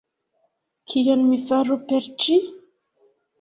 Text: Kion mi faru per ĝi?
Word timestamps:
Kion 0.93 1.21
mi 1.33 1.39
faru 1.51 1.77
per 1.93 2.09
ĝi? 2.25 2.39